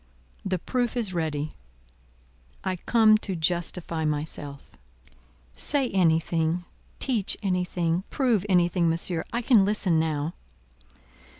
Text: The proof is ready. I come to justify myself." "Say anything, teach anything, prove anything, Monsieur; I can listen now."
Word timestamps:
The 0.43 0.57
proof 0.57 0.97
is 0.97 1.13
ready. 1.13 1.53
I 2.63 2.75
come 2.75 3.19
to 3.19 3.35
justify 3.35 4.03
myself." 4.03 4.71
"Say 5.53 5.91
anything, 5.91 6.65
teach 6.97 7.37
anything, 7.43 8.03
prove 8.09 8.43
anything, 8.49 8.89
Monsieur; 8.89 9.23
I 9.31 9.43
can 9.43 9.63
listen 9.63 9.99
now." 9.99 10.33